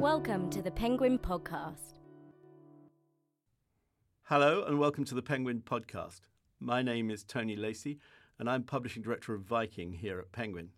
[0.00, 1.98] Welcome to the Penguin Podcast.
[4.22, 6.22] Hello, and welcome to the Penguin Podcast.
[6.58, 7.98] My name is Tony Lacey,
[8.38, 10.70] and I'm Publishing Director of Viking here at Penguin.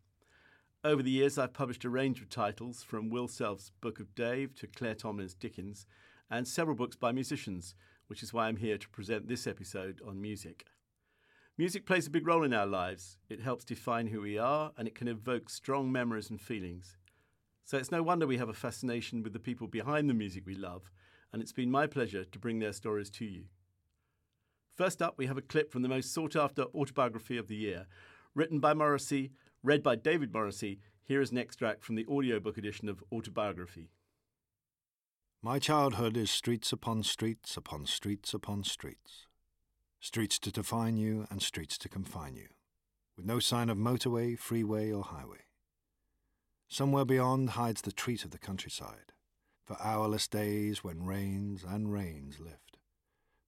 [0.82, 4.56] Over the years, I've published a range of titles from Will Self's Book of Dave
[4.56, 5.86] to Claire Tomalin's Dickens,
[6.28, 7.76] and several books by musicians,
[8.08, 10.66] which is why I'm here to present this episode on music.
[11.56, 13.18] Music plays a big role in our lives.
[13.28, 16.96] It helps define who we are, and it can evoke strong memories and feelings.
[17.64, 20.54] So it's no wonder we have a fascination with the people behind the music we
[20.54, 20.90] love,
[21.32, 23.44] and it's been my pleasure to bring their stories to you.
[24.76, 27.86] First up, we have a clip from the most sought after autobiography of the year.
[28.34, 29.32] Written by Morrissey,
[29.62, 33.90] read by David Morrissey, here is an extract from the audiobook edition of Autobiography.
[35.42, 39.26] My childhood is streets upon streets upon streets upon streets.
[40.00, 42.48] Streets to define you and streets to confine you,
[43.16, 45.44] with no sign of motorway, freeway, or highway.
[46.72, 49.12] Somewhere beyond hides the treat of the countryside,
[49.62, 52.78] for hourless days when rains and rains lift,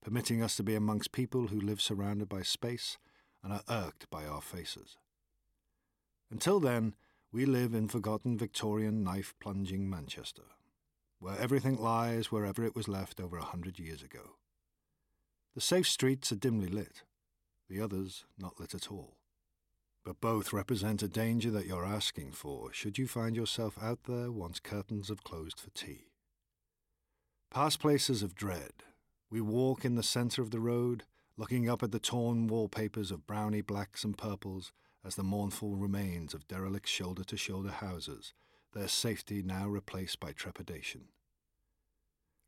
[0.02, 2.98] permitting us to be amongst people who live surrounded by space
[3.42, 4.98] and are irked by our faces.
[6.30, 6.96] Until then,
[7.32, 10.44] we live in forgotten Victorian knife plunging Manchester,
[11.18, 14.36] where everything lies wherever it was left over a hundred years ago.
[15.54, 17.04] The safe streets are dimly lit,
[17.70, 19.16] the others not lit at all
[20.04, 24.30] but both represent a danger that you're asking for should you find yourself out there
[24.30, 26.10] once curtains have closed for tea.
[27.50, 28.84] Past places of dread,
[29.30, 31.04] we walk in the centre of the road,
[31.36, 34.72] looking up at the torn wallpapers of browny blacks and purples
[35.04, 38.34] as the mournful remains of derelict shoulder to shoulder houses,
[38.74, 41.06] their safety now replaced by trepidation.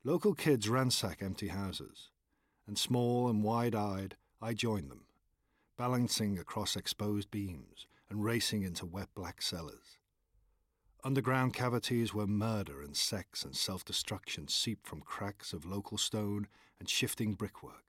[0.04, 2.10] Local kids ransack empty houses,
[2.66, 5.05] and small and wide eyed, I join them
[5.76, 9.98] balancing across exposed beams and racing into wet black cellars.
[11.04, 16.48] Underground cavities where murder and sex and self destruction seep from cracks of local stone
[16.80, 17.84] and shifting brickwork,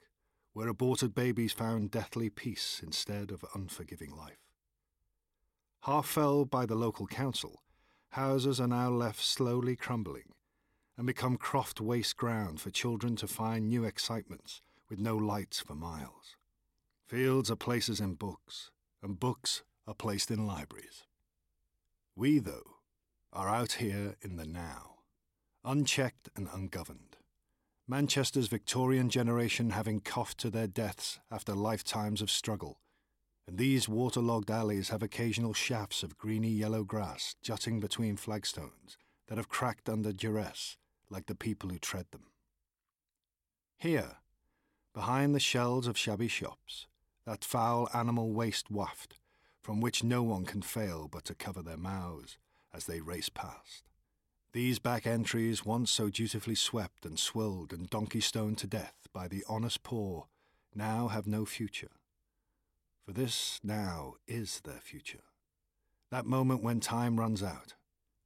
[0.54, 4.38] where aborted babies found deathly peace instead of unforgiving life.
[5.84, 7.64] Half felled by the local council,
[8.12, 10.34] houses are now left slowly crumbling
[10.98, 15.76] and become croft waste ground for children to find new excitements with no lights for
[15.76, 16.36] miles.
[17.08, 18.70] Fields are places in books,
[19.02, 21.06] and books are placed in libraries.
[22.18, 22.80] We, though,
[23.32, 24.96] are out here in the now,
[25.64, 27.16] unchecked and ungoverned.
[27.88, 32.82] Manchester's Victorian generation having coughed to their deaths after lifetimes of struggle,
[33.48, 38.98] and these waterlogged alleys have occasional shafts of greeny yellow grass jutting between flagstones
[39.30, 40.76] that have cracked under duress
[41.10, 42.26] like the people who tread them.
[43.78, 44.18] Here,
[44.94, 46.88] behind the shells of shabby shops,
[47.28, 49.20] that foul animal waste waft,
[49.62, 52.38] from which no one can fail but to cover their mouths
[52.74, 53.84] as they race past.
[54.54, 59.28] These back entries, once so dutifully swept and swilled and donkey stoned to death by
[59.28, 60.28] the honest poor,
[60.74, 61.92] now have no future.
[63.06, 65.24] For this now is their future.
[66.12, 67.74] That moment when time runs out.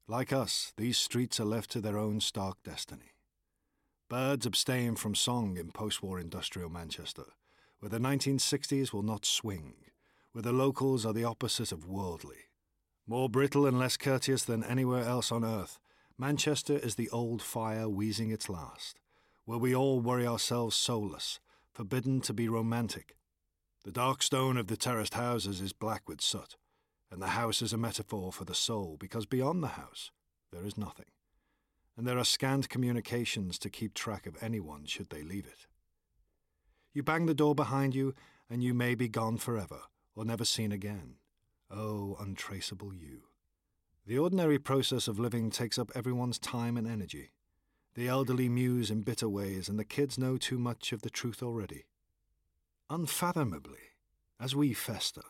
[0.08, 3.16] Like us, these streets are left to their own stark destiny.
[4.10, 7.26] Birds abstain from song in post war industrial Manchester,
[7.82, 9.74] where the 1960s will not swing,
[10.32, 12.46] where the locals are the opposite of worldly.
[13.08, 15.80] More brittle and less courteous than anywhere else on earth,
[16.16, 19.00] Manchester is the old fire wheezing its last,
[19.46, 21.40] where we all worry ourselves soulless,
[21.74, 23.16] forbidden to be romantic.
[23.84, 26.58] The dark stone of the terraced houses is black with soot,
[27.10, 30.12] and the house is a metaphor for the soul because beyond the house
[30.52, 31.08] there is nothing,
[31.98, 35.66] and there are scant communications to keep track of anyone should they leave it.
[36.94, 38.14] You bang the door behind you,
[38.50, 39.82] and you may be gone forever,
[40.14, 41.16] or never seen again.
[41.70, 43.22] Oh, untraceable you.
[44.06, 47.32] The ordinary process of living takes up everyone's time and energy.
[47.96, 51.42] The elderly muse in bitter ways, and the kids know too much of the truth
[51.42, 51.86] already.
[52.90, 53.96] Unfathomably,
[54.38, 55.24] as we fester,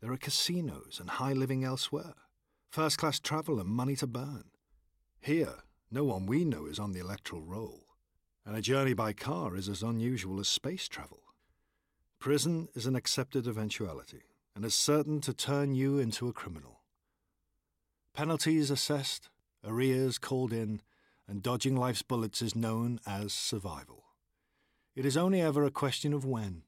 [0.00, 2.14] there are casinos and high living elsewhere,
[2.70, 4.44] first class travel and money to burn.
[5.20, 5.56] Here,
[5.90, 7.83] no one we know is on the electoral roll
[8.46, 11.20] and a journey by car is as unusual as space travel.
[12.18, 14.22] Prison is an accepted eventuality
[14.54, 16.80] and is certain to turn you into a criminal.
[18.14, 19.28] Penalties assessed,
[19.66, 20.80] arrears called in,
[21.26, 24.04] and dodging life's bullets is known as survival.
[24.94, 26.62] It is only ever a question of when.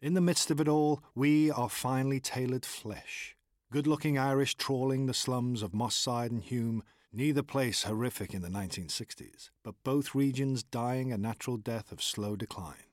[0.00, 3.34] In the midst of it all, we are finely tailored flesh,
[3.72, 6.82] good looking Irish trawling the slums of Moss Side and Hulme
[7.12, 12.36] Neither place horrific in the 1960s, but both regions dying a natural death of slow
[12.36, 12.84] decline.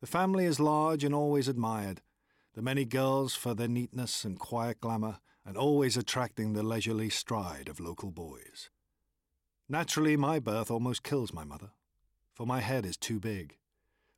[0.00, 2.02] The family is large and always admired,
[2.54, 7.68] the many girls for their neatness and quiet glamour, and always attracting the leisurely stride
[7.68, 8.70] of local boys.
[9.68, 11.70] Naturally, my birth almost kills my mother,
[12.34, 13.56] for my head is too big.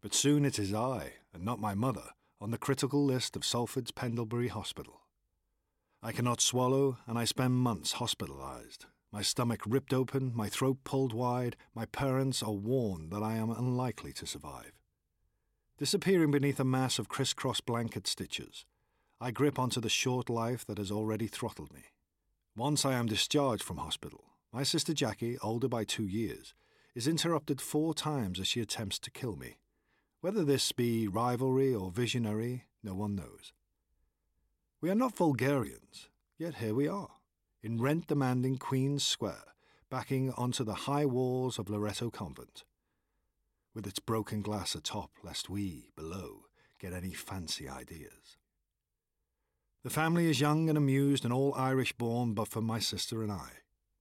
[0.01, 2.11] But soon it is I, and not my mother,
[2.41, 5.02] on the critical list of Salford's Pendlebury Hospital.
[6.05, 8.87] I cannot swallow, and I spend months hospitalized.
[9.13, 13.51] My stomach ripped open, my throat pulled wide, my parents are warned that I am
[13.51, 14.73] unlikely to survive.
[15.79, 18.67] Disappearing beneath a mass of crisscross blanket stitches,
[19.21, 21.85] I grip onto the short life that has already throttled me.
[22.57, 26.53] Once I am discharged from hospital, my sister Jackie, older by two years,
[26.97, 29.59] is interrupted four times as she attempts to kill me.
[30.21, 33.53] Whether this be rivalry or visionary, no one knows.
[34.83, 37.09] We are not vulgarians, yet here we are,
[37.63, 39.55] in rent demanding Queen's Square,
[39.89, 42.65] backing onto the high walls of Loretto Convent,
[43.77, 46.47] with its broken glass atop, lest we, below,
[46.81, 48.37] get any fancy ideas.
[49.85, 53.31] The family is young and amused and all Irish born but for my sister and
[53.31, 53.51] I.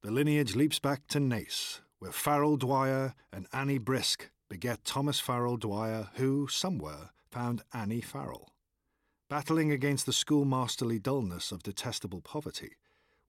[0.01, 5.57] The lineage leaps back to Naas, where Farrell Dwyer and Annie Brisk beget Thomas Farrell
[5.57, 8.50] Dwyer, who, somewhere, found Annie Farrell.
[9.31, 12.71] Battling against the schoolmasterly dullness of detestable poverty,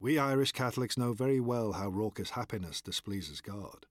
[0.01, 3.87] we Irish Catholics know very well how raucous happiness displeases God.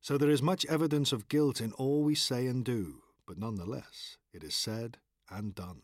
[0.00, 4.16] So there is much evidence of guilt in all we say and do, but nonetheless,
[4.32, 4.98] it is said
[5.28, 5.82] and done.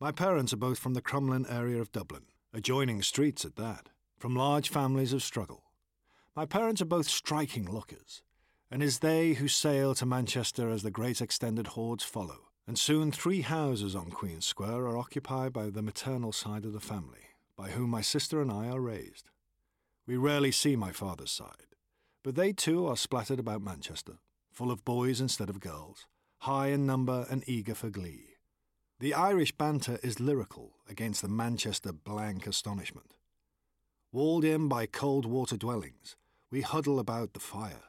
[0.00, 3.88] My parents are both from the Crumlin area of Dublin, adjoining streets at that,
[4.18, 5.62] from large families of struggle.
[6.34, 8.22] My parents are both striking lookers,
[8.68, 12.78] and it is they who sail to Manchester as the great extended hordes follow, and
[12.78, 17.30] soon three houses on Queen Square are occupied by the maternal side of the family,
[17.56, 19.30] by whom my sister and I are raised.
[20.06, 21.76] We rarely see my father's side,
[22.22, 24.18] but they too are splattered about Manchester,
[24.50, 26.06] full of boys instead of girls,
[26.38, 28.36] high in number and eager for glee.
[29.00, 33.16] The Irish banter is lyrical against the Manchester blank astonishment.
[34.12, 36.16] Walled in by cold water dwellings,
[36.50, 37.82] we huddle about the fire,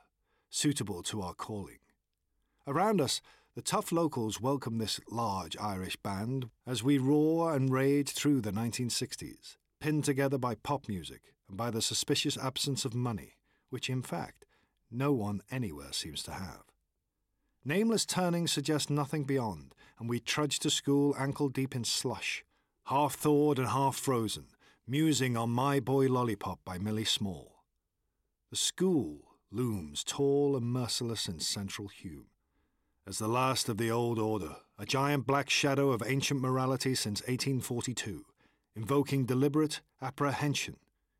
[0.49, 1.79] suitable to our calling.
[2.65, 3.21] Around us,
[3.55, 8.51] the tough locals welcome this large Irish band as we roar and rage through the
[8.51, 13.33] 1960s, pinned together by pop music and by the suspicious absence of money,
[13.69, 14.45] which in fact
[14.89, 16.63] no one anywhere seems to have.
[17.63, 22.43] Nameless turnings suggest nothing beyond, and we trudge to school ankle deep in slush,
[22.85, 24.47] half thawed and half frozen,
[24.87, 27.63] musing on My Boy Lollipop by Millie Small.
[28.49, 32.32] The school looms tall and merciless in central Hulme
[33.05, 37.21] as the last of the old order, a giant black shadow of ancient morality since
[37.21, 38.25] 1842,
[38.75, 40.77] invoking deliberate apprehension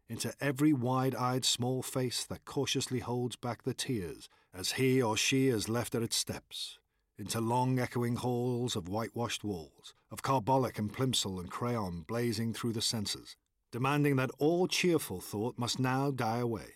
[0.08, 5.18] into every wide eyed small face that cautiously holds back the tears as he or
[5.18, 6.78] she is left at its steps,
[7.18, 12.74] into long echoing halls of whitewashed walls, of carbolic and plimsoll and crayon blazing through
[12.74, 13.36] the senses,
[13.72, 16.68] demanding that all cheerful thought must now die away.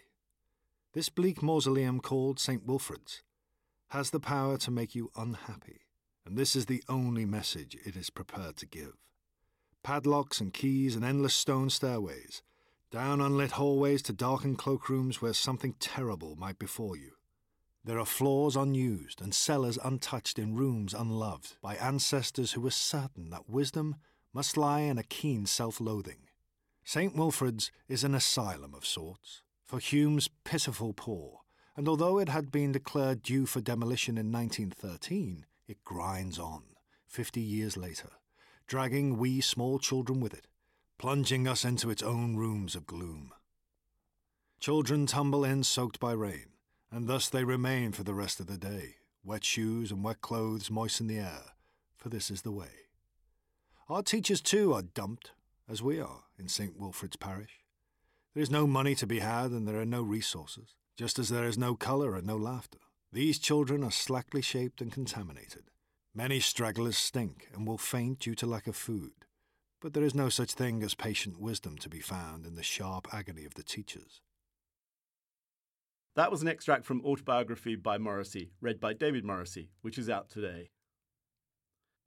[0.93, 2.65] This bleak mausoleum called St.
[2.65, 3.21] Wilfrid's
[3.89, 5.81] has the power to make you unhappy,
[6.25, 8.93] and this is the only message it is prepared to give.
[9.83, 12.41] Padlocks and keys and endless stone stairways,
[12.91, 17.11] down unlit hallways to darkened cloakrooms where something terrible might befall you.
[17.83, 23.29] There are floors unused and cellars untouched in rooms unloved by ancestors who were certain
[23.29, 23.95] that wisdom
[24.33, 26.27] must lie in a keen self loathing.
[26.83, 27.15] St.
[27.15, 31.41] Wilfrid's is an asylum of sorts for Hulme's pitiful poor
[31.77, 36.63] and although it had been declared due for demolition in 1913, it grinds on,
[37.05, 38.09] 50 years later,
[38.65, 40.47] dragging we small children with it,
[40.97, 43.31] plunging us into its own rooms of gloom.
[44.59, 46.47] Children tumble in soaked by rain,
[46.91, 48.95] and thus they remain for the rest of the day.
[49.23, 51.53] Wet shoes and wet clothes moisten the air,
[51.95, 52.87] for this is the way.
[53.87, 55.31] Our teachers, too, are dumped,
[55.69, 56.75] as we are in St.
[56.79, 57.59] Wilfrid's parish.
[58.33, 61.45] There is no money to be had, and there are no resources just as there
[61.45, 62.79] is no colour and no laughter.
[63.13, 65.65] These children are slackly shaped and contaminated.
[66.13, 69.11] Many stragglers stink and will faint due to lack of food.
[69.79, 73.07] But there is no such thing as patient wisdom to be found in the sharp
[73.13, 74.21] agony of the teachers.
[76.15, 80.29] That was an extract from Autobiography by Morrissey, read by David Morrissey, which is out
[80.29, 80.71] today.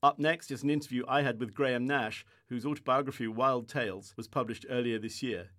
[0.03, 4.27] Up next is an interview I had with Graham Nash, whose autobiography Wild Tales was
[4.27, 5.51] published earlier this year.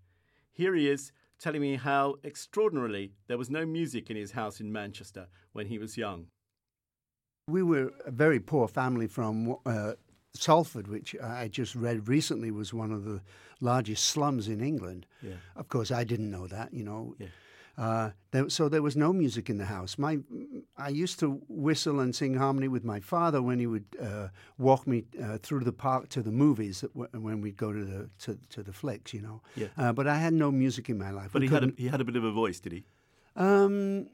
[0.52, 4.72] Here he is telling me how extraordinarily there was no music in his house in
[4.72, 6.28] Manchester when he was young.
[7.48, 9.94] We were a very poor family from uh,
[10.34, 13.22] Salford, which I just read recently was one of the
[13.60, 15.08] largest slums in England.
[15.22, 15.34] Yeah.
[15.56, 17.16] Of course, I didn't know that, you know.
[17.18, 17.28] Yeah.
[17.78, 19.98] Uh, there, so there was no music in the house.
[19.98, 20.20] My,
[20.78, 24.86] I used to whistle and sing harmony with my father when he would uh, walk
[24.88, 28.64] me uh, through the park to the movies when we'd go to the to, to
[28.64, 29.42] the flicks, you know.
[29.56, 29.68] Yeah.
[29.78, 31.32] Uh, but I had no music in my life.
[31.34, 32.84] But we he had a, he had a bit of a voice, did he?
[33.36, 34.08] Um,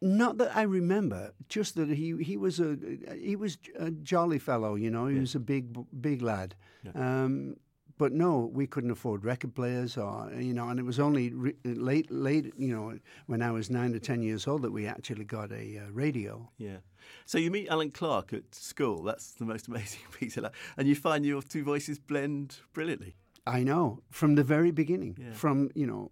[0.00, 2.76] not that I remember, just that he, he was a
[3.20, 5.06] he was a jolly fellow, you know.
[5.06, 5.20] He Yeah.
[5.20, 6.54] was a big big lad.
[6.82, 6.92] Yeah.
[7.24, 7.56] Um,
[8.02, 11.54] but no, we couldn't afford record players, or you know, and it was only re-
[11.64, 15.24] late late, you know, when I was nine or ten years old that we actually
[15.24, 16.50] got a uh, radio.
[16.58, 16.78] Yeah.
[17.26, 19.04] So you meet Allan Clarke at school.
[19.04, 20.54] That's the most amazing piece of that.
[20.76, 23.14] And you find your two voices blend brilliantly.
[23.46, 25.32] I know from the very beginning, Yeah.
[25.32, 26.10] from you know,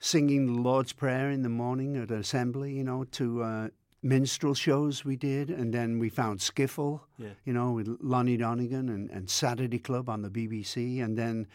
[0.00, 3.68] singing the Lord's Prayer in the morning at assembly, you know, to uh,
[4.02, 7.30] minstrel shows we did, and then we found skiffle, Yeah.
[7.44, 11.46] you know, with Lonnie Donegan and, and Saturday Club on the BBC, and then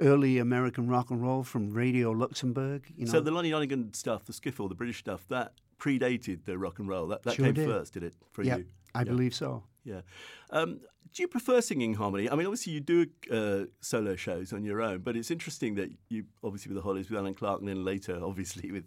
[0.00, 2.84] early American rock and roll from Radio Luxembourg.
[2.96, 6.56] You know, So the Lonnie Donegan stuff, the skiffle, the British stuff, that predated the
[6.58, 7.06] rock and roll.
[7.08, 7.68] That, that Sure came did.
[7.68, 8.66] first, did it, for yeah, you?
[8.94, 9.04] I Yeah.
[9.04, 9.64] believe so.
[9.84, 10.02] Yeah.
[10.50, 10.80] Um,
[11.12, 12.30] do you prefer singing harmony?
[12.30, 15.90] I mean, obviously you do uh, solo shows on your own, but it's interesting that
[16.08, 18.84] you, obviously with the Hollies, with Allan Clarke, and then later, obviously with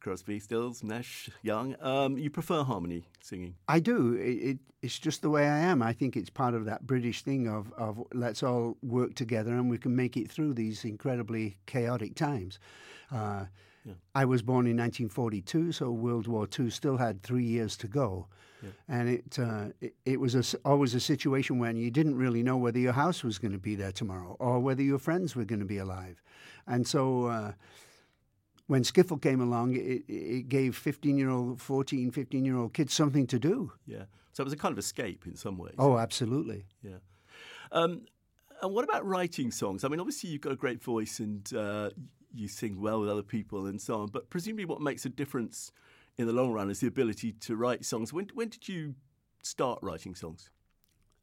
[0.00, 3.54] Crosby, Stills, Nash, Young, um, you prefer harmony singing.
[3.68, 4.14] I do.
[4.14, 5.82] It, it, it's just the way I am.
[5.82, 9.70] I think it's part of that British thing of, of let's all work together and
[9.70, 12.58] we can make it through these incredibly chaotic times.
[13.12, 13.46] Uh,
[13.84, 13.94] Yeah.
[14.14, 18.26] I was born in 1942, so World War II still had three years to go.
[18.62, 18.70] Yeah.
[18.88, 22.56] And it, uh, it, it was a always a situation when you didn't really know
[22.56, 25.60] whether your house was going to be there tomorrow or whether your friends were going
[25.60, 26.20] to be alive.
[26.66, 27.52] And so uh,
[28.66, 32.92] when Skiffle came along, it, it gave 15 year old, 14, 15 year old kids
[32.94, 33.72] something to do.
[33.86, 34.04] Yeah.
[34.32, 35.74] So it was a kind of escape in some ways.
[35.78, 36.64] Oh, absolutely.
[36.82, 36.98] Yeah.
[37.72, 38.02] Um,
[38.62, 39.84] and what about writing songs?
[39.84, 41.90] I mean, obviously you've got a great voice and uh,
[42.34, 45.72] you sing well with other people and so on, but presumably what makes a difference
[46.16, 48.12] in the long run is the ability to write songs.
[48.12, 48.94] When, when did you
[49.42, 50.50] start writing songs?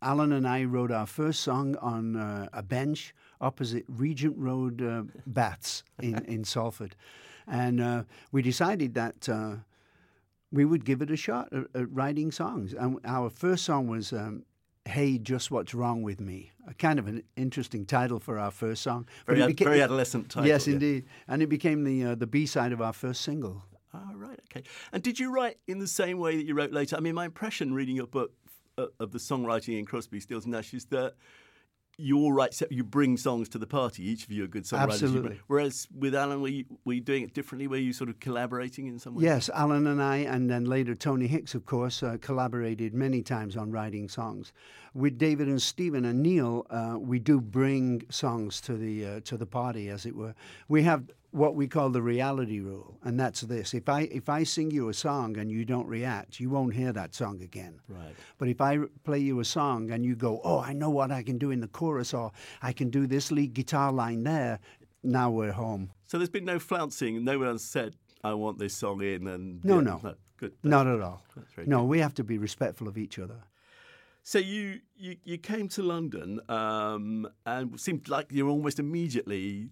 [0.01, 5.03] Alan and I wrote our first song on uh, a bench opposite Regent Road uh,
[5.25, 6.95] Baths in, in Salford.
[7.47, 9.55] And uh, we decided that uh,
[10.51, 12.73] we would give it a shot at, at writing songs.
[12.73, 14.43] And our first song was um,
[14.87, 18.83] Hey, Just What's Wrong With Me, a kind of an interesting title for our first
[18.83, 19.07] song.
[19.25, 20.47] Very, ad- became- very adolescent title.
[20.47, 20.73] Yes, yeah.
[20.73, 21.05] indeed.
[21.27, 23.63] And it became the, uh, the B side of our first single.
[23.93, 24.63] Ah, right, okay.
[24.93, 26.95] And did you write in the same way that you wrote later?
[26.95, 28.31] I mean, my impression reading your book
[28.77, 31.15] uh, of the songwriting in Crosby, Stills and Nash is that
[31.97, 34.07] you all write, you bring songs to the party.
[34.07, 34.93] Each of you are good songwriters.
[34.93, 35.39] Absolutely.
[35.47, 37.67] Whereas with Alan, were you, were you doing it differently?
[37.67, 39.23] Were you sort of collaborating in some way?
[39.23, 43.55] Yes, Alan and I, and then later Tony Hicks, of course, uh, collaborated many times
[43.55, 44.51] on writing songs.
[44.95, 49.35] With David and Stephen and Neil, uh, we do bring songs to the uh, to
[49.35, 50.33] the party, as it were.
[50.69, 54.43] We have what we call the reality rule, and that's this: if I if I
[54.43, 57.81] sing you a song and you don't react, you won't hear that song again.
[57.89, 58.15] Right.
[58.37, 61.23] But if I play you a song and you go, "Oh, I know what I
[61.23, 64.59] can do in the chorus," or "I can do this lead guitar line there,"
[65.03, 65.91] now we're home.
[66.07, 67.21] So there's been no flouncing.
[67.23, 69.27] No one has said, I want this song in.
[69.27, 70.15] And No, yeah, no.
[70.37, 70.53] Good.
[70.63, 71.23] Not at all.
[71.65, 71.87] No, good.
[71.87, 73.43] we have to be respectful of each other.
[74.27, 79.69] So you, you, you came to London um, and it seemed like you almost immediately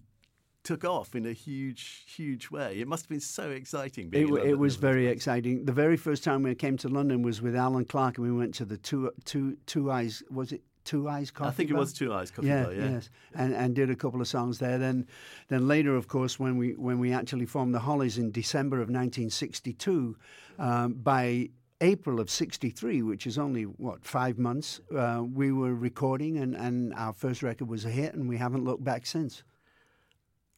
[0.62, 2.78] took off in a huge, huge way.
[2.78, 4.10] It must have been so exciting.
[4.10, 5.64] Being It, it was very exciting.
[5.64, 8.54] The very first time we came to London was with Allan Clarke, and we went
[8.54, 10.22] to the Two Two Two Eyes.
[10.30, 11.48] Was it Two Eyes Coffee?
[11.48, 11.80] I think it Bar?
[11.80, 12.90] was Two Eyes Coffee Yeah, Bar, yeah.
[12.90, 14.78] yes, and and did a couple of songs there.
[14.78, 15.08] Then,
[15.48, 18.88] then later, of course, when we when we actually formed the Hollies in December of
[18.88, 20.16] 1962,
[20.60, 21.50] um, by
[21.84, 26.94] April of '63, which is only what five months, uh, we were recording, and and
[26.94, 29.44] our first record was a hit, and we haven't looked back since.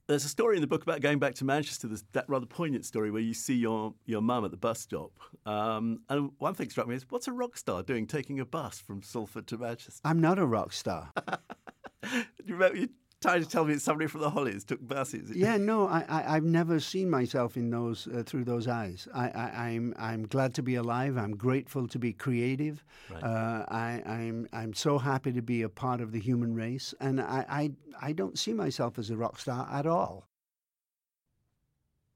[0.06, 2.84] There's a story in the book about going back to Manchester, this, that rather poignant
[2.84, 5.10] story where you see your, your mum at the bus stop.
[5.44, 8.78] Um, and one thing struck me is what's a rock star doing taking a bus
[8.78, 10.00] from Salford to Manchester?
[10.04, 11.10] I'm not a rock star.
[12.12, 12.88] you remember you
[13.22, 15.30] trying to tell me that somebody from the Hollies took buses?
[15.34, 19.08] Yeah, no, I, I, I've never seen myself in those uh, through those eyes.
[19.14, 21.16] I, I, I'm, I'm glad to be alive.
[21.16, 22.84] I'm grateful to be creative.
[23.10, 23.22] Right.
[23.22, 27.20] Uh, I, I'm, I'm so happy to be a part of the human race, and
[27.20, 30.28] I, I, I don't see myself as a rock star at all.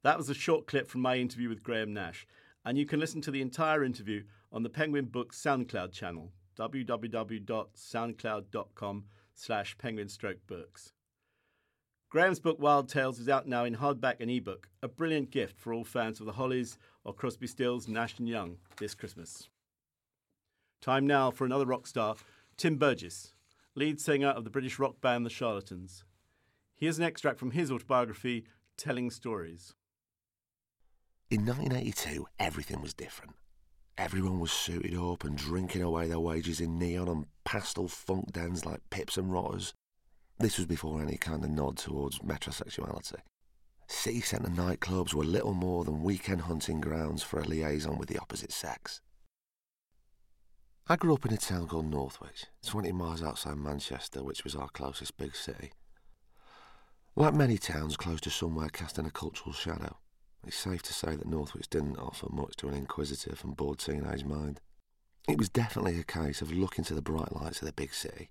[0.03, 2.27] That was a short clip from my interview with Graham Nash,
[2.65, 9.05] and you can listen to the entire interview on the Penguin Books SoundCloud channel, www.soundcloud.com
[9.41, 10.93] slash penguin stroke books.
[12.11, 15.73] Graham's book Wild Tales is out now in hardback and ebook, a brilliant gift for
[15.73, 19.49] all fans of the Hollies or Crosby Stills, Nash and Young this Christmas.
[20.81, 22.17] Time now for another rock star,
[22.57, 23.33] Tim Burgess,
[23.75, 26.05] lead singer of the British rock band The Charlatans.
[26.75, 28.45] Here's an extract from his autobiography,
[28.77, 29.75] Telling Stories.
[31.31, 33.35] In 1982, everything was different.
[33.99, 38.65] Everyone was suited up and drinking away their wages in neon and pastel funk dens
[38.65, 39.75] like Pips and Rotters.
[40.39, 43.21] This was before any kind of nod towards metrosexuality.
[43.87, 48.19] city centre nightclubs were little more than weekend hunting grounds for a liaison with the
[48.19, 49.01] opposite sex.
[50.89, 54.69] I grew up in a town called Northwich, 20 miles outside Manchester, which was our
[54.71, 55.71] closest big city.
[57.15, 59.99] Like many towns close to somewhere casting a cultural shadow,
[60.47, 64.25] it's safe to say that Northwich didn't offer much to an inquisitive and bored teenage
[64.25, 64.61] mind.
[65.29, 68.31] It was definitely a case of looking to the bright lights of the big city.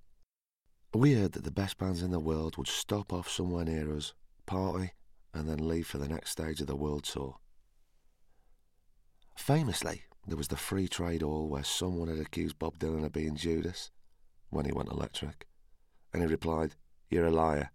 [0.93, 4.13] We heard that the best bands in the world would stop off somewhere near us,
[4.47, 4.93] party,
[5.33, 7.37] and then leave for the next stage of the world tour.
[9.35, 13.35] Famously, there was the Free Trade Hall where someone had accused Bob Dylan of being
[13.35, 13.91] Judas
[14.49, 15.47] when he went electric,
[16.11, 16.75] and he replied,
[17.09, 17.69] You're a liar,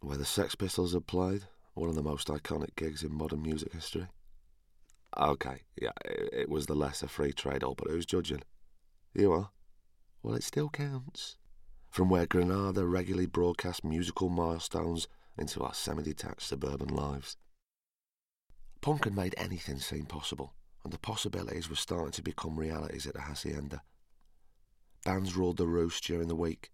[0.00, 1.44] where the Sex Pistols had played,
[1.80, 4.06] one of the most iconic gigs in modern music history.
[5.16, 8.42] Okay, yeah, it, was the lesser Free Trade all, but who's judging?
[9.14, 9.50] You are?
[10.22, 11.38] Well, it still counts.
[11.88, 15.08] From where Granada regularly broadcast musical milestones
[15.38, 17.38] into our semi detached suburban lives.
[18.82, 20.52] Punk had made anything seem possible,
[20.84, 23.82] and the possibilities were starting to become realities at the Hacienda.
[25.06, 26.70] Bands ruled the roost during the week.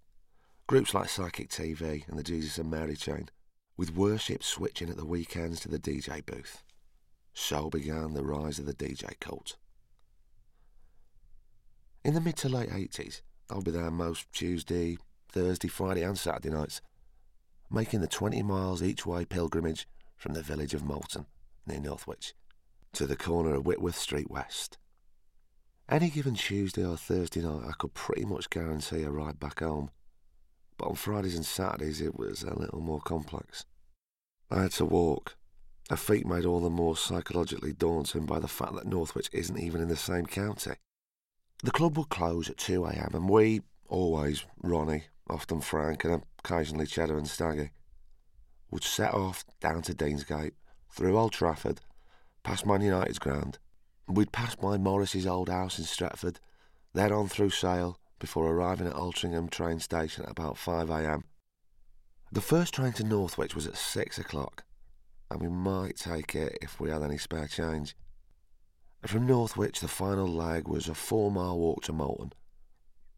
[0.66, 3.28] Groups like Psychic TV and the Jesus and Mary chain,
[3.76, 6.62] with worship switching at the weekends to the DJ booth.
[7.34, 9.56] So began the rise of the DJ cult.
[12.04, 14.96] In the mid to late 80s, I'll be there most Tuesday,
[15.28, 16.80] Thursday, Friday, and Saturday nights,
[17.70, 21.26] making the 20 miles each way pilgrimage from the village of Moulton,
[21.66, 22.34] near Northwich,
[22.92, 24.78] to the corner of Whitworth Street West.
[25.88, 29.90] Any given Tuesday or Thursday night, I could pretty much guarantee a ride back home.
[30.78, 33.64] But on Fridays and Saturdays, it was a little more complex.
[34.50, 35.36] I had to walk,
[35.88, 39.80] a feat made all the more psychologically daunting by the fact that Northwich isn't even
[39.80, 40.72] in the same county.
[41.62, 47.16] The club would close at 2am, and we, always Ronnie, often Frank, and occasionally Cheddar
[47.16, 47.70] and Staggy,
[48.70, 50.52] would set off down to Deansgate,
[50.90, 51.80] through Old Trafford,
[52.42, 53.58] past Man United's ground.
[54.08, 56.36] We'd pass by Morrissey's old house in Stretford,
[56.92, 61.22] then on through Sale, before arriving at Altrincham train station at about 5am.
[62.32, 64.64] The first train to Northwich was at 6 o'clock,
[65.30, 67.94] and we might take it if we had any spare change.
[69.06, 72.32] From Northwich, the final leg was a four mile walk to Moulton.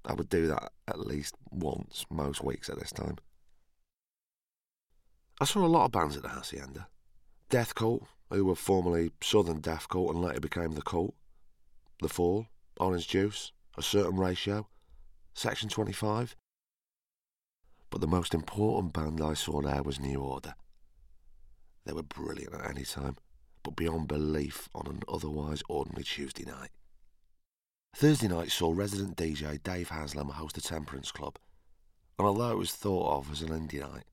[0.04, 3.16] I would do that at least once most weeks at this time.
[5.40, 6.88] I saw a lot of bands at the Hacienda.
[7.48, 11.14] Death Cult, who were formerly Southern Death Cult and later became The Cult.
[12.02, 12.46] The Fall,
[12.78, 14.66] Orange Juice, A Certain Ratio,
[15.38, 16.34] Section 25.
[17.90, 20.56] But the most important band I saw there was New Order.
[21.86, 23.18] They were brilliant at any time,
[23.62, 26.70] but beyond belief on an otherwise ordinary Tuesday night.
[27.94, 31.38] Thursday night saw resident DJ Dave Haslam host a temperance club,
[32.18, 34.06] and although it was thought of as an indie night,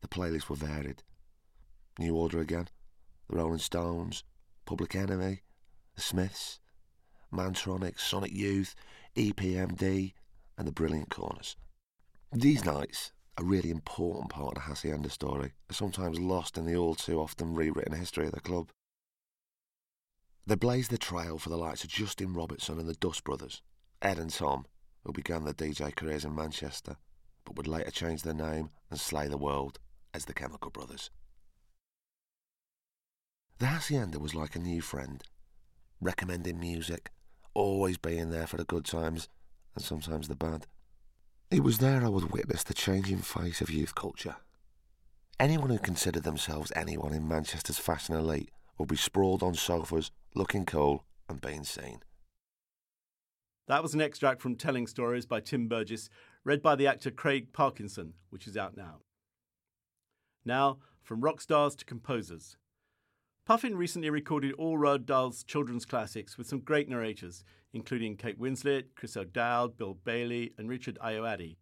[0.00, 1.04] the playlists were varied.
[1.96, 2.66] New Order again,
[3.30, 4.24] the Rolling Stones,
[4.64, 5.42] Public Enemy,
[5.94, 6.58] the Smiths,
[7.32, 8.74] Mantronix, Sonic Youth,
[9.16, 10.14] EPMD,
[10.56, 11.56] and the Brilliant Corners.
[12.32, 16.76] These nights, a really important part of the Hacienda story, are sometimes lost in the
[16.76, 18.70] all too often rewritten history of the club.
[20.46, 23.62] They blazed the trail for the likes of Justin Robertson and the Dust Brothers,
[24.00, 24.66] Ed and Tom,
[25.04, 26.96] who began their DJ careers in Manchester,
[27.44, 29.78] but would later change their name and slay the world
[30.14, 31.10] as the Chemical Brothers.
[33.58, 35.22] The Hacienda was like a new friend,
[36.00, 37.12] recommending music,
[37.54, 39.28] always being there for the good times
[39.74, 40.66] and sometimes the bad.
[41.50, 44.36] It was there I would witness the changing face of youth culture.
[45.38, 50.64] Anyone who considered themselves anyone in Manchester's fashion elite would be sprawled on sofas, looking
[50.64, 52.00] cool and being seen.
[53.68, 56.08] That was an extract from Telling Stories by Tim Burgess,
[56.44, 59.00] read by the actor Craig Parkinson, which is out now.
[60.44, 62.56] Now, from rock stars to composers.
[63.44, 68.94] Puffin recently recorded all Roald Dahl's children's classics with some great narrators, including Kate Winslet,
[68.94, 71.56] Chris O'Dowd, Bill Bailey, and Richard Ayoade.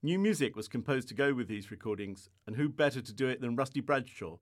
[0.00, 3.40] New music was composed to go with these recordings, and who better to do it
[3.40, 4.36] than Rusty Bradshaw,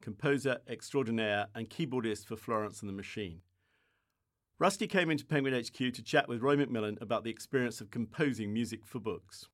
[0.00, 3.42] composer extraordinaire and keyboardist for Florence and the Machine.
[4.58, 8.54] Rusty came into Penguin HQ to chat with Roy McMillan about the experience of composing
[8.54, 9.48] music for books.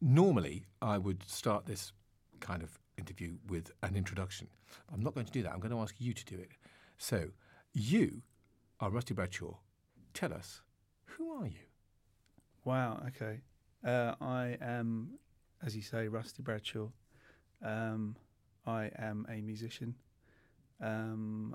[0.00, 1.92] Normally, I would start this
[2.38, 4.48] kind of interview with an introduction.
[4.92, 5.52] I'm not going to do that.
[5.52, 6.50] I'm going to ask you to do it.
[6.98, 7.28] So,
[7.72, 8.22] you
[8.80, 9.54] are Rusty Bradshaw.
[10.14, 10.62] Tell us,
[11.04, 11.66] who are you?
[12.64, 13.02] Wow.
[13.08, 13.40] Okay.
[13.84, 15.18] Uh, I am,
[15.64, 16.88] as you say, Rusty Bradshaw.
[17.62, 18.16] Um,
[18.66, 19.94] I am a musician,
[20.80, 21.54] um,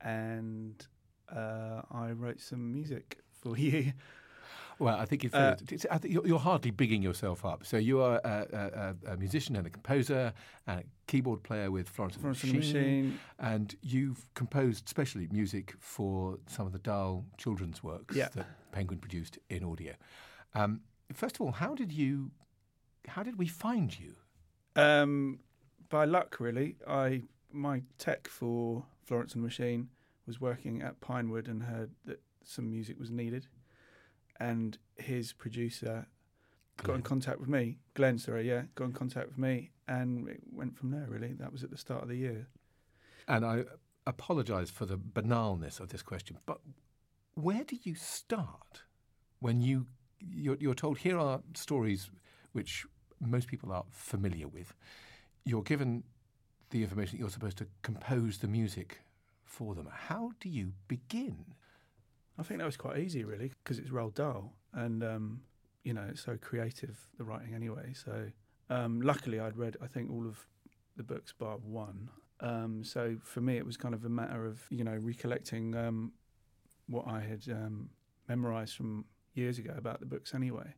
[0.00, 0.86] and
[1.34, 3.92] uh, I wrote some music for you.
[4.78, 7.64] Well, I think it's, Uh, it's I think you're, you're hardly bigging yourself up.
[7.64, 10.32] So you are a, a, a musician and a composer
[10.66, 12.74] and a keyboard player with Florence, and Florence and the Machine,
[13.06, 13.18] Machine.
[13.38, 18.28] and you've composed specially music for some of the Dahl children's works Yeah.
[18.34, 19.94] that Penguin produced in audio.
[20.54, 22.30] Um, first of all, how did you,
[23.08, 24.14] how did we find you?
[24.74, 25.40] Um,
[25.88, 26.76] by luck, really.
[26.86, 29.88] I my tech for Florence and the Machine
[30.26, 33.46] was working at Pinewood and heard that some music was needed,
[34.40, 36.06] and his producer
[36.82, 37.78] got in contact with me.
[37.94, 41.06] Glenn, sorry, yeah, got in contact with me, and it went from there.
[41.08, 42.48] Really, that was at the start of the year.
[43.28, 43.64] And I
[44.06, 46.60] apologise for the banalness of this question, but
[47.34, 48.82] where do you start
[49.40, 49.86] when you
[50.18, 52.10] you're, you're told here are stories
[52.52, 52.86] which
[53.20, 54.74] most people are familiar with.
[55.44, 56.04] You're given
[56.70, 59.00] the information that you're supposed to compose the music
[59.44, 59.88] for them.
[59.90, 61.54] How do you begin?
[62.38, 65.40] I think that was quite easy, really, because it's Roald Dahl, and um,
[65.84, 67.92] you know it's so creative the writing anyway.
[67.94, 68.26] So
[68.70, 70.46] um, luckily, I'd read I think all of
[70.96, 72.10] the books bar one.
[72.40, 76.12] Um, so for me, it was kind of a matter of you know recollecting um,
[76.88, 77.90] what I had um,
[78.28, 80.74] memorised from years ago about the books anyway,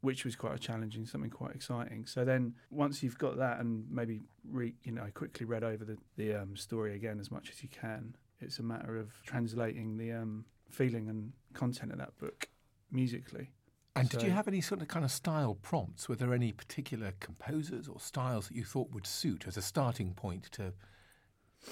[0.00, 2.06] which was quite a challenging, something quite exciting.
[2.06, 5.98] So then once you've got that and maybe re, you know quickly read over the
[6.16, 10.12] the um, story again as much as you can, it's a matter of translating the
[10.12, 12.48] um, feeling and content of that book
[12.90, 13.50] musically.
[13.94, 16.08] And did you have any sort of kind of style prompts?
[16.08, 20.14] Were there any particular composers or styles that you thought would suit as a starting
[20.14, 20.72] point to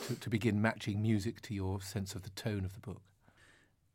[0.07, 3.01] to, to begin matching music to your sense of the tone of the book?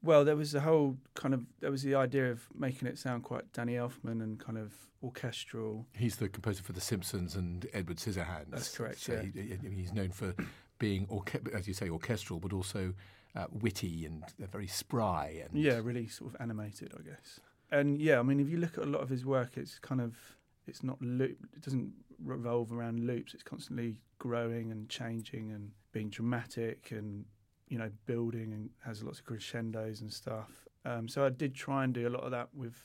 [0.02, 3.24] Well, there was the whole kind of there was the idea of making it sound
[3.24, 5.86] quite Danny Elfman and kind of orchestral.
[5.94, 8.50] He's the composer for The Simpsons and Edward Scissorhands.
[8.50, 9.44] That's correct, So yeah.
[9.62, 10.34] he, he's known for
[10.80, 12.94] being, orche- as you say, orchestral, but also
[13.36, 15.44] uh, witty and uh, very spry.
[15.44, 17.40] And Yeah, really sort of animated, I guess.
[17.72, 20.02] And yeah, I mean, if you look at a lot of his work, it's kind
[20.02, 20.16] of
[20.68, 21.38] it's not loop.
[21.56, 21.92] It doesn't
[22.24, 23.34] revolve around loops.
[23.34, 27.26] It's constantly growing and changing and being dramatic and
[27.68, 30.68] you know building and has lots of crescendos and stuff.
[30.86, 32.76] Um, so I did try and do a lot of that with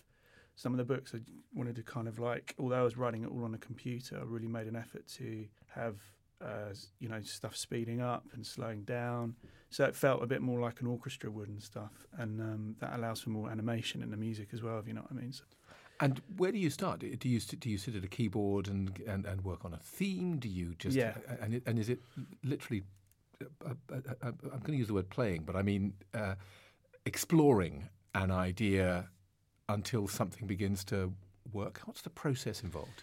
[0.57, 1.15] some of the books.
[1.15, 1.21] I
[1.55, 4.25] wanted to kind of like, although I was writing it all on a computer, I
[4.25, 5.97] really made an effort to have
[6.43, 9.37] uh, you know stuff speeding up and slowing down.
[9.70, 12.94] So it felt a bit more like an orchestra would and stuff, and um, that
[12.96, 15.33] allows for more animation in the music as well, if you know what I mean.
[15.33, 15.44] So,
[16.00, 17.00] And where do you start?
[17.00, 19.78] Do you sit- do you sit at a keyboard and and, and work on a
[19.78, 20.38] theme?
[20.38, 21.14] Do you just Yeah.
[21.40, 22.00] And and is it
[22.42, 22.83] literally?
[23.64, 26.35] Uh, uh, uh, I'm going to use the word playing, but I mean uh,
[27.06, 29.09] exploring an idea
[29.68, 31.12] until something begins to
[31.52, 31.80] work.
[31.85, 33.02] What's the process involved?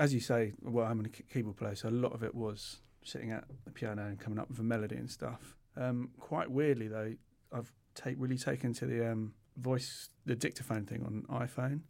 [0.00, 3.30] as you say, well, I'm a keyboard player, so a lot of it was sitting
[3.30, 5.56] at the piano and coming up with a melody and stuff.
[5.76, 7.14] Um, quite weirdly, though,
[7.52, 11.80] I've take, really taken to the um, voice, the dictaphone thing on iPhone.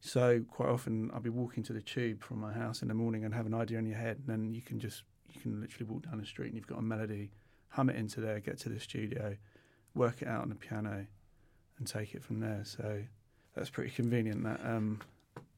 [0.00, 3.24] So quite often, I'll be walking to the tube from my house in the morning
[3.24, 5.02] and have an idea in your head, and then you can just
[5.32, 7.30] you can literally walk down the street and you've got a melody,
[7.68, 9.36] hum it into there, get to the studio,
[9.94, 11.06] work it out on the piano,
[11.78, 12.62] and take it from there.
[12.64, 13.02] So
[13.54, 14.44] that's pretty convenient.
[14.44, 15.00] That um,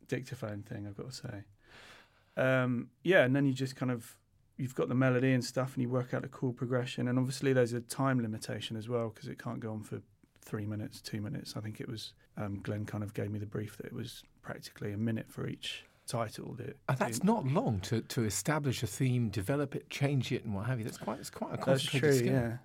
[0.08, 1.44] dictaphone thing, I've got to say.
[2.36, 4.16] Um, yeah, and then you just kind of
[4.60, 7.52] you've got the melody and stuff, and you work out the chord progression, and obviously
[7.52, 10.00] there's a time limitation as well because it can't go on for
[10.42, 11.54] three minutes, two minutes.
[11.56, 14.22] I think it was um, Glenn kind of gave me the brief that it was
[14.42, 16.54] practically a minute for each title.
[16.58, 20.54] That And that's not long to, to establish a theme, develop it, change it, and
[20.54, 20.84] what have you.
[20.84, 22.12] That's quite it's quite a That's true.
[22.12, 22.32] skill.
[22.32, 22.56] Yeah.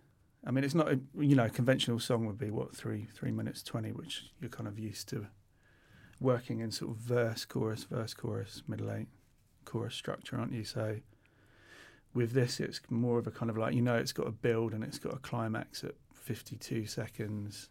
[0.48, 3.32] I mean, it's not a, you know a conventional song would be what three three
[3.32, 5.28] minutes twenty, which you're kind of used to
[6.20, 9.08] working in sort of verse, chorus, verse, chorus, middle eight,
[9.66, 10.64] chorus structure, aren't you?
[10.64, 10.98] So
[12.16, 14.74] with this, it's more of a kind of like you know it's got a build
[14.74, 17.70] and it's got a climax at 52 seconds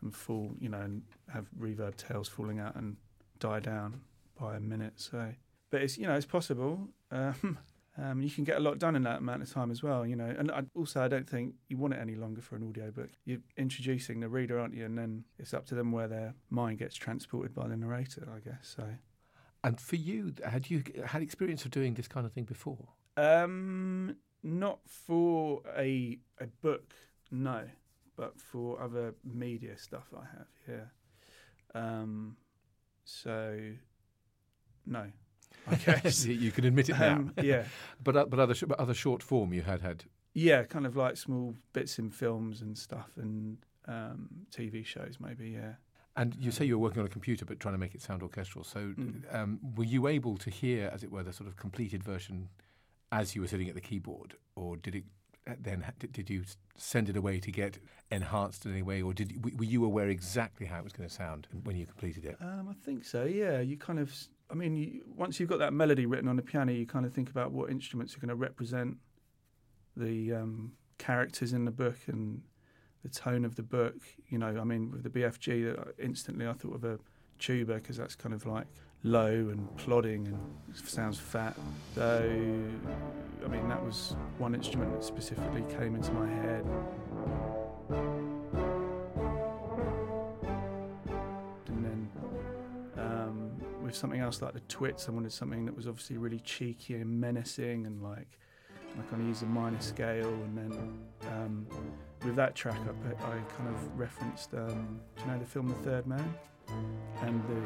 [0.00, 2.96] and full, you know, and have reverb tails falling out and
[3.38, 4.00] die down
[4.40, 4.94] by a minute.
[4.96, 5.34] So,
[5.70, 6.88] but it's you know it's possible.
[7.10, 7.58] Um,
[7.98, 10.16] um, you can get a lot done in that amount of time as well, you
[10.16, 10.32] know.
[10.38, 13.10] And I, also, I don't think you want it any longer for an audiobook.
[13.24, 14.84] You're introducing the reader, aren't you?
[14.84, 18.38] And then it's up to them where their mind gets transported by the narrator, I
[18.38, 18.74] guess.
[18.76, 18.84] So,
[19.64, 22.88] And for you, had you had experience of doing this kind of thing before?
[23.16, 26.94] Um, not for a a book,
[27.30, 27.62] no,
[28.16, 30.46] but for other media stuff, I have.
[30.68, 31.80] Yeah.
[31.80, 32.36] Um,
[33.04, 33.58] so,
[34.86, 35.06] no.
[35.84, 36.24] Guess.
[36.26, 37.16] you can admit it now.
[37.16, 37.64] um, yeah.
[38.02, 40.04] But uh, but other sh- but other short form you had had.
[40.32, 45.50] Yeah, kind of like small bits in films and stuff and um, TV shows, maybe.
[45.50, 45.72] Yeah.
[46.16, 48.22] And you say you were working on a computer, but trying to make it sound
[48.22, 48.64] orchestral.
[48.64, 49.34] So, Mm.
[49.34, 52.48] um, were you able to hear, as it were, the sort of completed version
[53.12, 55.04] as you were sitting at the keyboard, or did it
[55.48, 56.44] uh, then did, you
[56.76, 57.78] send it away to get
[58.10, 61.14] enhanced in any way, or did were you aware exactly how it was going to
[61.14, 62.36] sound when you completed it?
[62.40, 63.24] Um, I think so.
[63.24, 64.14] Yeah, you kind of.
[64.50, 67.14] I mean, you, once you've got that melody written on the piano, you kind of
[67.14, 68.96] think about what instruments are going to represent
[69.96, 72.42] the um, characters in the book and
[73.02, 73.96] the tone of the book.
[74.28, 76.98] You know, I mean, with the BFG, uh, instantly I thought of a
[77.38, 78.66] tuba because that's kind of like
[79.02, 80.38] low and plodding and
[80.76, 81.56] sounds fat.
[81.94, 82.22] So,
[83.44, 86.66] I mean, that was one instrument that specifically came into my head.
[91.66, 92.10] And then
[92.98, 93.50] um,
[93.82, 97.20] with something else like the Twits, I wanted something that was obviously really cheeky and
[97.20, 98.38] menacing and like
[98.98, 100.28] I kind of used a minor scale.
[100.28, 100.98] And then
[101.32, 101.66] um,
[102.24, 105.74] with that track, I, I kind of referenced, um, do you know the film The
[105.74, 106.34] Third Man?
[107.22, 107.62] And the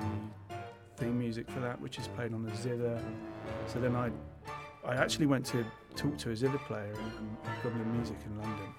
[0.97, 3.01] theme music for that, which is played on the zither.
[3.67, 4.11] So then I,
[4.87, 5.65] I actually went to
[5.97, 8.75] talk to a zither player in, in Goblin Music in London,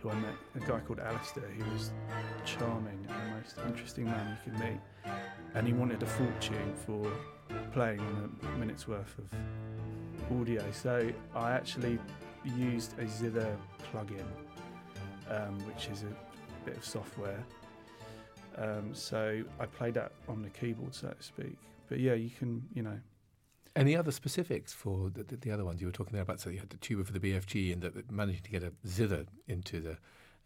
[0.00, 1.90] who I met, a guy called Alistair, who was
[2.44, 4.80] charming and the most interesting man you could meet.
[5.54, 7.12] And he wanted a fortune for
[7.72, 10.64] playing on a minute's worth of audio.
[10.72, 11.98] So I actually
[12.56, 13.56] used a zither
[13.92, 14.24] plugin,
[15.28, 17.44] um, which is a bit of software.
[18.58, 21.56] Um, so I played that on the keyboard, so to speak.
[21.88, 22.98] But yeah, you can, you know,
[23.74, 26.40] Any other specifics for the, the, the other ones you were talking there about?
[26.40, 29.24] So you had the tuba for the BFG and the, managing to get a zither
[29.48, 29.96] into the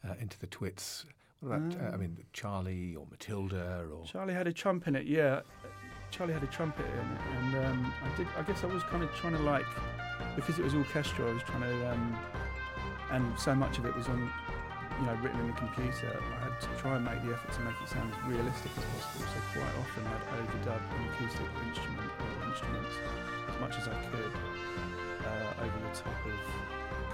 [0.09, 1.05] uh, into the twits.
[1.41, 4.95] What about uh, I Um, mean Charlie or Matilda or Charlie had a trump in
[4.97, 5.41] it, yeah.
[6.13, 8.27] Charlie had a trumpet in it, and um, I did.
[8.39, 9.67] I guess I was kind of trying to like,
[10.37, 11.29] because it was orchestral.
[11.29, 12.17] I was trying to, um,
[13.11, 14.31] and so much of it was on,
[15.01, 16.09] you know, written in the computer.
[16.09, 18.85] I had to try and make the effort to make it sound as realistic as
[18.97, 19.29] possible.
[19.29, 22.95] So quite often I'd overdub an acoustic instrument or instruments
[23.49, 26.39] as much as I could uh, over the top of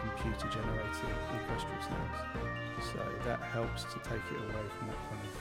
[0.02, 2.18] computer-generated orchestral sounds.
[2.92, 5.32] So that helps to take it away from that kind of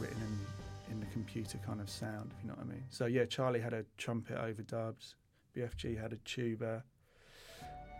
[0.00, 0.58] written in
[0.90, 2.84] in the computer kind of sound, if you know what I mean.
[2.88, 5.14] So yeah, Charlie had a trumpet overdubbed,
[5.56, 6.82] BFG had a tuba.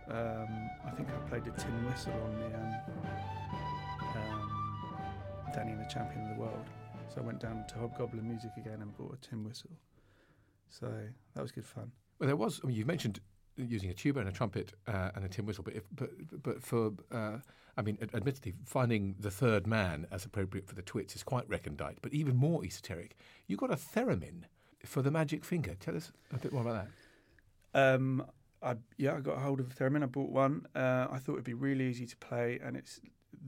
[0.09, 3.38] Um, I think I played the tin whistle on the um,
[5.53, 6.65] Danny and the Champion of the World.
[7.13, 9.71] So I went down to Hobgoblin Music again and bought a tin whistle.
[10.69, 10.91] So
[11.33, 11.91] that was good fun.
[12.19, 12.59] Well, there was.
[12.63, 13.19] I mean, you've mentioned
[13.55, 16.09] using a tuba and a trumpet uh, and a tin whistle, but if, but
[16.43, 17.37] but for uh,
[17.77, 21.97] I mean, admittedly, finding the third man as appropriate for the twits is quite recondite.
[22.01, 23.15] But even more esoteric,
[23.47, 24.43] you got a theremin
[24.85, 25.75] for the magic finger.
[25.79, 26.87] Tell us a bit more about
[27.73, 27.95] that.
[27.95, 28.25] Um,
[28.61, 30.03] I yeah, I got a hold of a theremin.
[30.03, 30.67] I bought one.
[30.75, 32.99] Uh, I thought it'd be really easy to play, and it's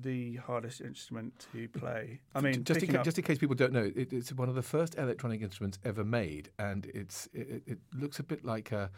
[0.01, 2.19] the hardest instrument to play.
[2.35, 4.55] I mean, just in, ca- just in case people don't know, it, it's one of
[4.55, 8.89] the first electronic instruments ever made, and it's it, it- looks a bit like a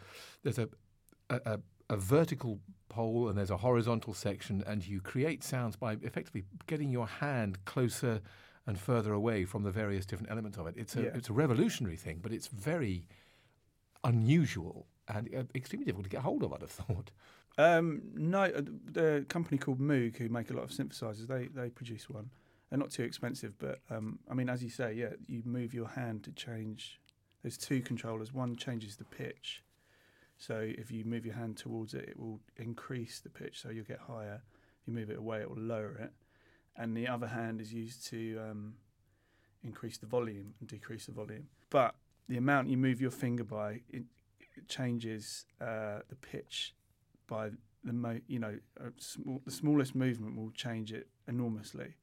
[0.42, 0.68] there's a
[1.30, 5.92] a, a a vertical pole and there's a horizontal section, and you create sounds by
[6.02, 8.20] effectively getting your hand closer
[8.66, 10.74] and further away from the various different elements of it.
[10.78, 11.10] It's a Yeah.
[11.14, 13.06] it's a revolutionary thing, but it's very
[14.02, 16.52] unusual and uh, extremely difficult to get hold of.
[16.52, 17.10] I'd have thought.
[17.56, 21.70] Um, no, uh, the company called Moog, who make a lot of synthesizers, they they
[21.70, 22.30] produce one.
[22.70, 25.88] They're not too expensive, but um, I mean, as you say, yeah, you move your
[25.88, 27.00] hand to change.
[27.42, 28.32] There's two controllers.
[28.32, 29.62] One changes the pitch,
[30.38, 33.84] so if you move your hand towards it, it will increase the pitch, so you'll
[33.84, 34.42] get higher.
[34.80, 36.12] If you move it away, it will lower it.
[36.76, 38.74] And the other hand is used to um,
[39.62, 41.46] increase the volume and decrease the volume.
[41.70, 41.94] But
[42.28, 43.80] the amount you move your finger by,
[44.68, 46.74] changes uh, the pitch
[47.26, 47.50] by
[47.84, 48.58] the mo- you know
[48.98, 51.94] small, the smallest movement will change it enormously.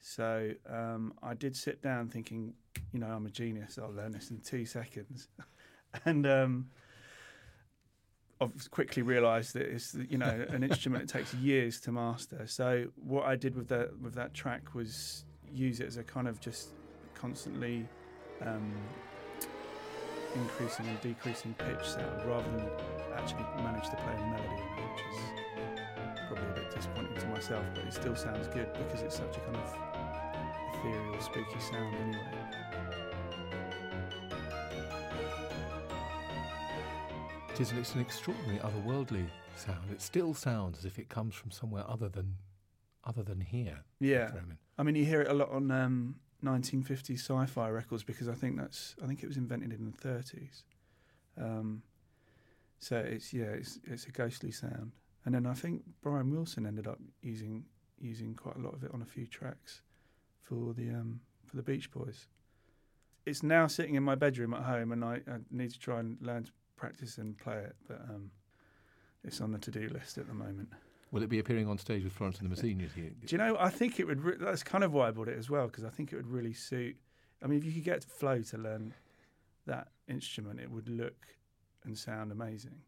[0.00, 2.54] So um, I did sit down thinking,
[2.92, 3.78] you know, I'm a genius.
[3.82, 5.28] I'll learn this in two seconds,
[6.04, 6.70] and um,
[8.40, 12.46] I've quickly realised that it's you know an instrument that takes years to master.
[12.46, 16.28] So what I did with that with that track was use it as a kind
[16.28, 16.68] of just
[17.14, 17.88] constantly
[18.42, 18.72] um,
[20.36, 22.68] increasing and decreasing pitch sound rather than
[23.16, 27.84] actually manage to play a melody which is probably a bit disappointing to myself, but
[27.84, 29.74] it still sounds good because it's such a kind of
[30.74, 32.46] ethereal, spooky sound anyway.
[37.50, 39.90] It is it's an extraordinary otherworldly sound.
[39.90, 42.36] It still sounds as if it comes from somewhere other than
[43.04, 43.84] other than here.
[43.98, 44.32] Yeah,
[44.76, 48.56] I mean, you hear it a lot on um, 1950s sci-fi records because I think
[48.56, 50.62] that's I think it was invented in the 30s.
[51.40, 51.82] Um,
[52.78, 54.92] so it's yeah, it's it's a ghostly sound.
[55.24, 57.64] And then I think Brian Wilson ended up using
[58.00, 59.82] using quite a lot of it on a few tracks
[60.42, 62.26] for the um, for the Beach Boys.
[63.24, 66.16] It's now sitting in my bedroom at home, and I, I need to try and
[66.20, 68.30] learn to practice and play it, but um,
[69.24, 70.68] it's on the to-do list at the moment.
[71.16, 72.76] Will it be appearing on stage with Florence and the Machine?
[72.76, 73.56] Do you know?
[73.58, 74.22] I think it would.
[74.22, 76.26] Re- that's kind of why I bought it as well because I think it would
[76.26, 76.94] really suit.
[77.42, 78.92] I mean, if you could get Flo to learn
[79.64, 81.26] that instrument, it would look
[81.84, 82.82] and sound amazing.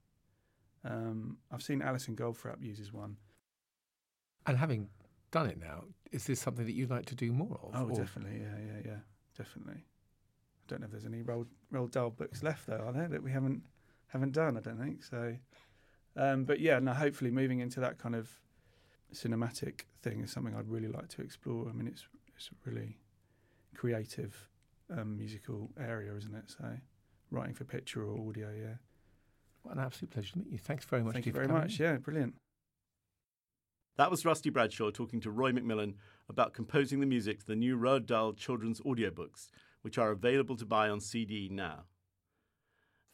[0.85, 3.17] Um, I've seen Alison Goldfrapp uses one.
[4.45, 4.91] And having
[5.31, 7.71] done it now, is this something that you'd like to do more of?
[7.73, 8.41] Oh, or- definitely.
[8.41, 8.99] Yeah, yeah, yeah.
[9.39, 9.81] Definitely.
[9.87, 13.23] I don't know if there's any Roald, Roald Dahl books left though, are there that
[13.23, 13.63] we haven't
[14.09, 14.59] haven't done?
[14.59, 15.35] I don't think so.
[16.19, 16.93] Um, but yeah, no.
[16.93, 18.29] Hopefully, moving into that kind of
[19.15, 21.69] cinematic thing is something I'd really like to explore.
[21.69, 22.99] I mean, it's it's a really
[23.75, 24.49] creative
[24.91, 26.45] um, musical area, isn't it?
[26.51, 26.65] So,
[27.31, 28.75] writing for picture or audio, yeah.
[29.63, 30.59] What an absolute pleasure to meet you.
[30.59, 31.15] Thanks very much.
[31.15, 31.79] Thank Steve, you very much.
[31.79, 31.87] in.
[31.87, 32.35] Yeah, brilliant.
[33.97, 35.95] That was Rusty Bradshaw talking to Roy McMillan
[36.29, 39.49] about composing the music to the new Roald Dahl children's audiobooks,
[39.83, 41.85] which are available to buy on CD now.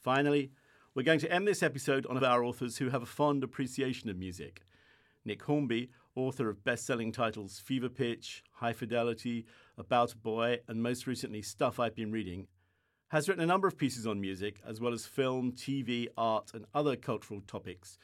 [0.03, 0.51] Finally,
[0.95, 4.17] we're going to end this episode on our authors who have a fond appreciation of
[4.17, 4.63] music.
[5.25, 9.45] Nick Hornby, author of best selling titles Fever Pitch, High Fidelity,
[9.77, 12.47] About a Boy, and most recently Stuff I've Been Reading,
[13.09, 16.65] has written a number of pieces on music, as well as film, TV, art, and
[16.73, 17.99] other cultural topics,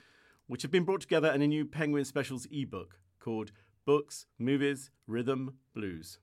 [0.49, 3.53] which have been brought together in a new Penguin Specials ebook called
[3.87, 6.19] Books, Movies, Rhythm, Blues.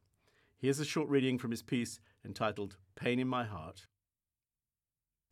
[0.57, 3.87] Here's a short reading from his piece entitled Pain in My Heart.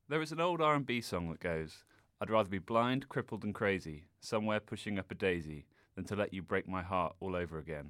[0.08, 1.84] There is an old R&B song that goes,
[2.22, 5.66] I'd rather be blind, crippled and crazy, somewhere pushing up a daisy,
[5.96, 7.90] than to let you break my heart all over again.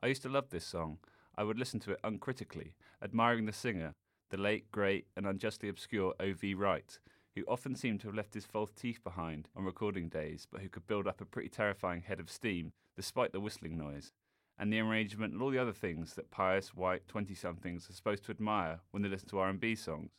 [0.00, 0.98] I used to love this song.
[1.36, 3.94] I would listen to it uncritically, admiring the singer,
[4.30, 6.54] the late, great and unjustly obscure O.V.
[6.54, 7.00] Wright,
[7.34, 10.68] who often seemed to have left his false teeth behind on recording days, but who
[10.68, 14.12] could build up a pretty terrifying head of steam despite the whistling noise,
[14.56, 18.30] and the arrangement and all the other things that pious, white 20-somethings are supposed to
[18.30, 20.12] admire when they listen to R&B songs.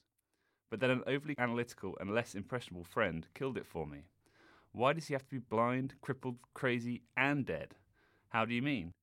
[0.71, 4.05] But then an overly analytical and less impressionable friend killed it for me.
[4.71, 7.75] Why does he have to be blind, crippled, crazy, and dead?
[8.29, 8.93] How do you mean?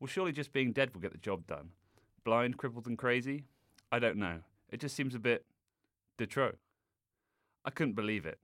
[0.00, 1.70] Well, surely just being dead will get the job done.
[2.24, 3.44] Blind, crippled, and crazy?
[3.92, 4.40] I don't know.
[4.68, 5.46] It just seems a bit
[6.18, 6.56] de trop.
[7.64, 8.40] I couldn't believe it.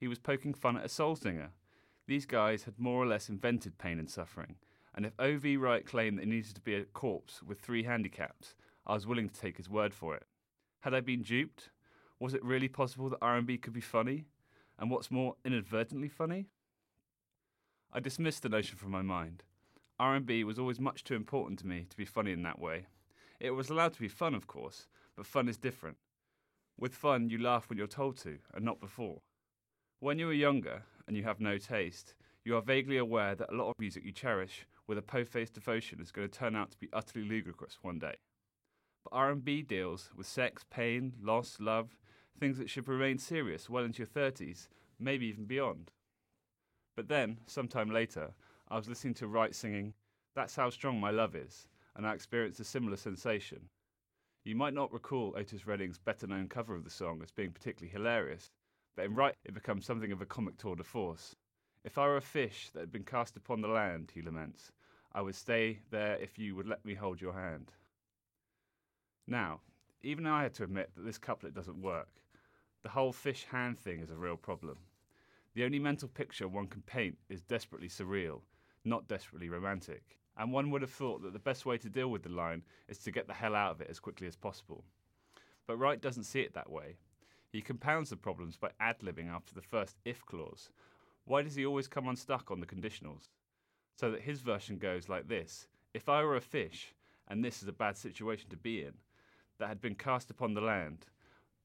[0.00, 1.50] He was poking fun at a soul singer.
[2.06, 4.56] These guys had more or less invented pain and suffering,
[4.94, 5.58] and if O.V.
[5.58, 8.54] Wright claimed that he needed to be a corpse with three handicaps,
[8.86, 10.24] I was willing to take his word for it.
[10.80, 11.68] Had I been duped?
[12.20, 14.24] Was it really possible that R&B could be funny?
[14.78, 16.46] And what's more, inadvertently funny?
[17.92, 19.42] I dismissed the notion from my mind.
[19.98, 22.86] R&B was always much too important to me to be funny in that way.
[23.40, 25.96] It was allowed to be fun, of course, but fun is different.
[26.78, 29.20] With fun, you laugh when you're told to, and not before.
[30.00, 33.56] When you are younger and you have no taste, you are vaguely aware that a
[33.56, 36.78] lot of music you cherish with a po-faced devotion is going to turn out to
[36.78, 38.14] be utterly ludicrous one day.
[39.04, 41.98] But R&B deals with sex, pain, loss, love,
[42.38, 45.90] things that should remain serious well into your 30s, maybe even beyond.
[46.96, 48.32] But then, sometime later,
[48.68, 49.94] I was listening to Wright singing,
[50.34, 53.68] That's How Strong My Love Is, and I experienced a similar sensation.
[54.44, 57.92] You might not recall Otis Redding's better known cover of the song as being particularly
[57.92, 58.50] hilarious,
[58.96, 61.36] but in Wright it becomes something of a comic tour de force.
[61.84, 64.72] If I were a fish that had been cast upon the land, he laments,
[65.12, 67.72] I would stay there if you would let me hold your hand.
[69.26, 69.60] Now,
[70.02, 72.08] even I had to admit that this couplet doesn't work.
[72.88, 74.78] The whole fish hand thing is a real problem.
[75.52, 78.40] The only mental picture one can paint is desperately surreal,
[78.82, 80.16] not desperately romantic.
[80.38, 82.96] And one would have thought that the best way to deal with the line is
[83.00, 84.84] to get the hell out of it as quickly as possible.
[85.66, 86.96] But Wright doesn't see it that way.
[87.50, 90.70] He compounds the problems by ad libbing after the first if clause.
[91.26, 93.28] Why does he always come unstuck on the conditionals?
[93.96, 96.94] So that his version goes like this If I were a fish,
[97.28, 98.94] and this is a bad situation to be in,
[99.58, 101.04] that had been cast upon the land,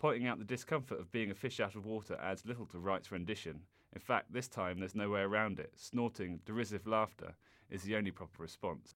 [0.03, 3.09] pointing out the discomfort of being a fish out of water adds little to Wright's
[3.09, 3.61] rendition.
[3.95, 5.71] In fact, this time there's no way around it.
[5.77, 7.35] Snorting, derisive laughter
[7.69, 8.95] is the only proper response.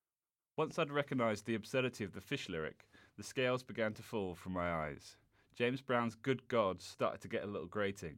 [0.57, 4.51] Once I'd recognised the absurdity of the fish lyric, the scales began to fall from
[4.51, 5.15] my eyes.
[5.55, 8.17] James Brown's good God started to get a little grating.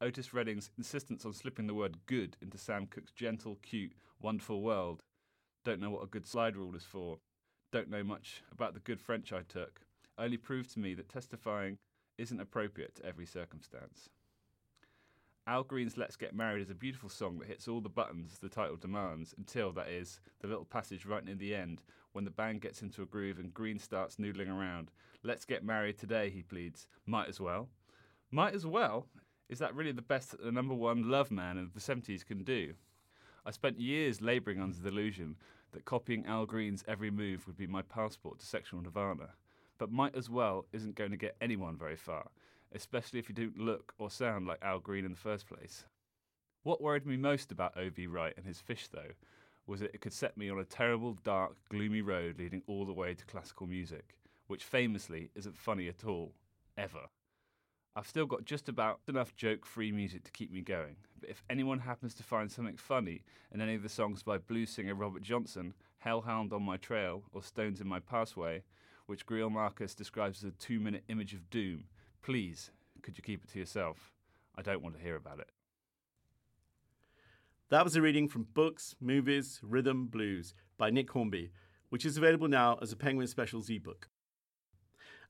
[0.00, 5.02] Otis Redding's insistence on slipping the word good into Sam Cooke's gentle, cute, wonderful world.
[5.64, 7.18] Don't know what a good slide rule is for.
[7.72, 9.80] Don't know much about the good French I took.
[10.16, 11.78] Only proved to me that testifying
[12.20, 14.10] isn't appropriate to every circumstance.
[15.46, 18.48] Al Green's Let's Get Married is a beautiful song that hits all the buttons the
[18.48, 22.60] title demands until, that is, the little passage right near the end when the band
[22.60, 24.90] gets into a groove and Green starts noodling around.
[25.24, 26.86] Let's get married today, he pleads.
[27.06, 27.68] Might as well.
[28.30, 29.06] Might as well?
[29.48, 32.44] Is that really the best that the number one love man of the 70s can
[32.44, 32.74] do?
[33.44, 35.36] I spent years labouring under the delusion
[35.72, 39.30] that copying Al Green's every move would be my passport to sexual nirvana.
[39.80, 42.28] But might as well isn't going to get anyone very far,
[42.70, 45.86] especially if you don't look or sound like Al Green in the first place.
[46.64, 48.06] What worried me most about O.V.
[48.06, 49.14] Wright and his fish, though,
[49.66, 52.92] was that it could set me on a terrible, dark, gloomy road leading all the
[52.92, 54.16] way to classical music,
[54.48, 56.34] which famously isn't funny at all,
[56.76, 57.08] ever.
[57.96, 61.42] I've still got just about enough joke free music to keep me going, but if
[61.48, 65.22] anyone happens to find something funny in any of the songs by blues singer Robert
[65.22, 68.62] Johnson, Hellhound on My Trail, or Stones in My Pathway,
[69.10, 71.86] which Greil Marcus describes as a two minute image of doom,
[72.22, 72.70] please,
[73.02, 74.12] could you keep it to yourself?
[74.56, 75.50] I don't want to hear about it.
[77.70, 81.50] That was a reading from Books, Movies, Rhythm, Blues by Nick Hornby,
[81.88, 84.08] which is available now as a Penguin Specials ebook.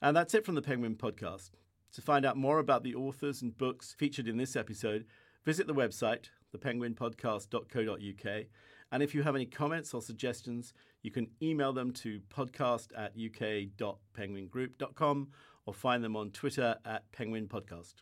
[0.03, 1.53] And that's it from the Penguin podcast.
[1.95, 5.07] To find out more about the authors and books featured in this episode,
[5.43, 8.45] visit the website, thepenguinpodcast.co.uk.
[8.93, 13.13] And if you have any comments or suggestions, you can email them to podcast at
[13.13, 15.29] uk.penguingroup.com
[15.67, 17.95] or find them on Twitter at Penguin Podcast.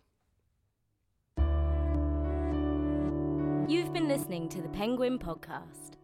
[3.68, 5.97] You've been listening to the Penguin Podcast.